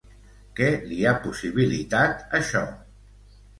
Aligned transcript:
Què 0.59 0.69
li 0.93 0.97
ha 1.09 1.13
possibilitat 1.27 2.35
això? 2.43 2.65